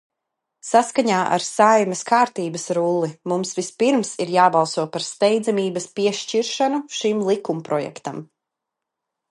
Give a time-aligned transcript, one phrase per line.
[0.67, 8.23] Saskaņā ar Saeimas kārtības rulli mums vispirms ir jābalso par steidzamības piešķiršanu šim likumprojektam.